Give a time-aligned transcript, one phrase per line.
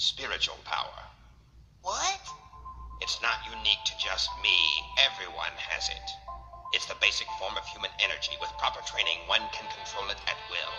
[0.00, 0.96] Spiritual power.
[1.84, 2.24] What?
[3.04, 4.56] It's not unique to just me.
[4.96, 6.08] Everyone has it.
[6.72, 8.32] It's the basic form of human energy.
[8.40, 10.72] With proper training, one can control it at will.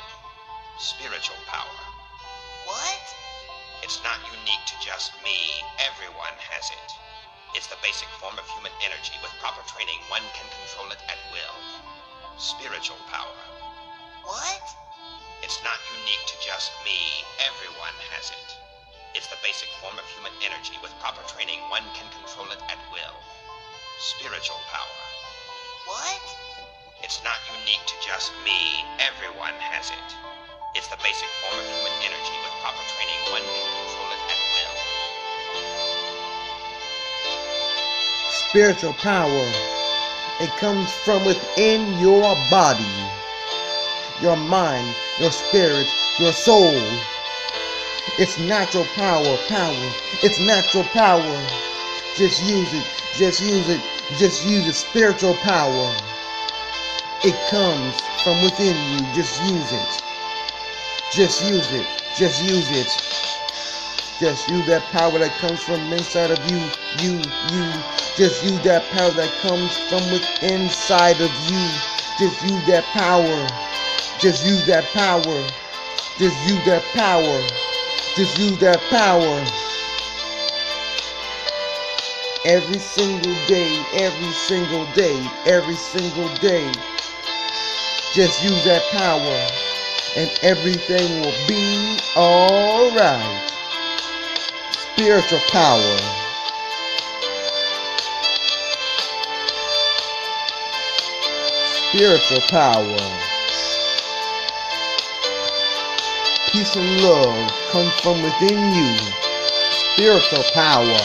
[0.81, 1.78] Spiritual power.
[2.65, 3.05] What?
[3.86, 5.38] It's not unique to just me.
[5.77, 6.89] Everyone has it.
[7.53, 9.13] It's the basic form of human energy.
[9.21, 11.57] With proper training, one can control it at will.
[12.41, 13.38] Spiritual power.
[14.25, 14.65] What?
[15.45, 16.97] It's not unique to just me.
[17.38, 18.61] Everyone has it.
[19.13, 20.79] It's the basic form of human energy.
[20.79, 23.15] With proper training, one can control it at will.
[23.99, 24.99] Spiritual power.
[25.84, 26.23] What?
[27.03, 28.87] It's not unique to just me.
[29.03, 30.09] Everyone has it.
[30.79, 32.35] It's the basic form of human energy.
[32.39, 34.75] With proper training, one can control it at will.
[38.48, 39.48] Spiritual power.
[40.39, 42.95] It comes from within your body,
[44.23, 44.87] your mind,
[45.20, 45.87] your spirit,
[46.17, 46.79] your soul.
[48.18, 49.91] It's natural power, power.
[50.23, 51.48] It's natural power.
[52.18, 52.88] Just use it.
[53.16, 53.82] Just use it.
[54.18, 54.74] Just use it.
[54.74, 55.93] Spiritual power.
[57.24, 59.13] It comes from within you.
[59.13, 60.04] Just use it.
[61.13, 61.85] Just use it.
[62.18, 62.88] Just use it.
[64.19, 66.58] Just use that power that comes from inside of you.
[67.00, 67.18] You,
[67.53, 67.72] you.
[68.18, 70.03] Just use that power that comes from
[70.50, 71.66] inside of you.
[72.18, 73.47] Just use that power.
[74.19, 75.47] Just use that power.
[76.18, 77.60] Just use that power.
[78.16, 79.40] Just use that power.
[82.44, 86.69] Every single day, every single day, every single day.
[88.13, 89.47] Just use that power
[90.18, 93.50] and everything will be alright.
[94.72, 95.97] Spiritual power.
[101.90, 103.31] Spiritual power.
[106.52, 108.97] Peace and love come from within you.
[109.72, 111.00] Spiritual power.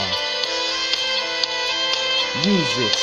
[2.42, 2.98] Use it.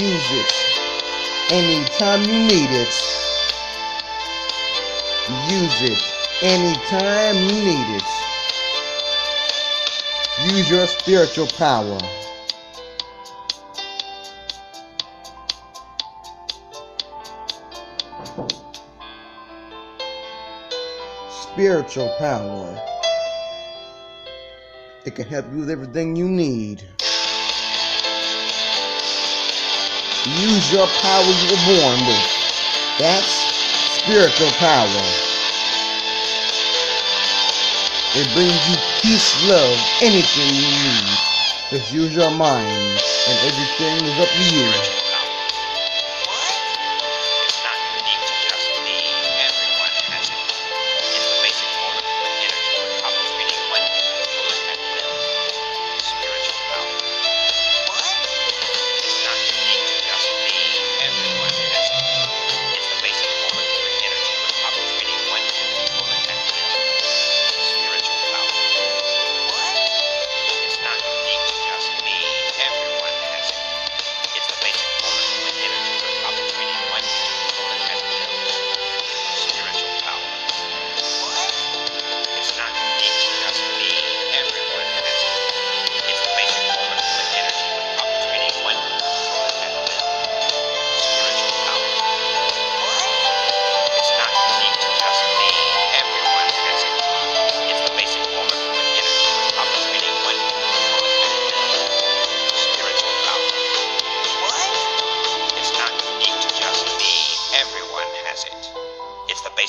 [0.00, 0.52] Use it.
[1.52, 2.94] Anytime you need it.
[5.48, 6.02] Use it.
[6.42, 8.08] Anytime you need it.
[10.52, 12.21] Use your spiritual power.
[21.40, 22.78] Spiritual power.
[25.06, 26.82] It can help you with everything you need.
[30.26, 32.28] Use your power you were born with.
[32.98, 33.32] That's
[33.96, 35.02] spiritual power.
[38.14, 41.18] It brings you peace, love, anything you need.
[41.70, 45.01] Just use your mind and everything is up to you.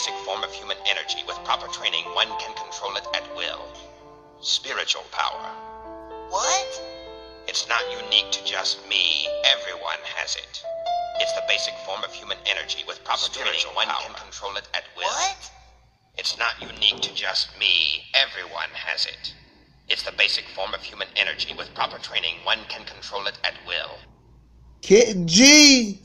[0.03, 1.23] Basic form of human energy.
[1.25, 3.63] With proper training, one can control it at will.
[4.41, 5.47] Spiritual power.
[6.27, 6.81] What?
[7.47, 9.25] It's not unique to just me.
[9.45, 10.61] Everyone has it.
[11.21, 12.83] It's the basic form of human energy.
[12.85, 15.05] With proper training, one can control it at will.
[15.05, 15.51] What?
[16.17, 18.03] It's not unique to just me.
[18.13, 19.33] Everyone has it.
[19.87, 21.55] It's the basic form of human energy.
[21.57, 23.95] With proper training, one can control it at will.
[24.81, 26.01] Kid G.